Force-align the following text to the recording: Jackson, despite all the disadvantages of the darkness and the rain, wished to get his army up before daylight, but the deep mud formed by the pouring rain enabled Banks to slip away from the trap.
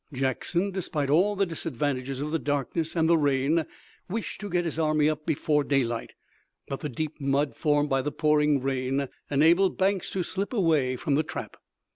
Jackson, 0.11 0.71
despite 0.71 1.11
all 1.11 1.35
the 1.35 1.45
disadvantages 1.45 2.19
of 2.21 2.31
the 2.31 2.39
darkness 2.39 2.95
and 2.95 3.07
the 3.07 3.19
rain, 3.19 3.67
wished 4.09 4.41
to 4.41 4.49
get 4.49 4.65
his 4.65 4.79
army 4.79 5.07
up 5.07 5.27
before 5.27 5.63
daylight, 5.63 6.13
but 6.67 6.79
the 6.79 6.89
deep 6.89 7.21
mud 7.21 7.55
formed 7.55 7.87
by 7.91 8.01
the 8.01 8.11
pouring 8.11 8.63
rain 8.63 9.09
enabled 9.29 9.77
Banks 9.77 10.09
to 10.09 10.23
slip 10.23 10.53
away 10.53 10.95
from 10.95 11.13
the 11.13 11.21
trap. 11.21 11.55